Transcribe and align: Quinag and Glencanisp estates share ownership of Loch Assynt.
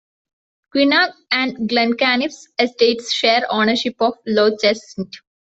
Quinag 0.73 1.11
and 1.29 1.69
Glencanisp 1.69 2.47
estates 2.57 3.13
share 3.13 3.45
ownership 3.51 3.97
of 4.01 4.15
Loch 4.25 4.57
Assynt. 4.63 5.17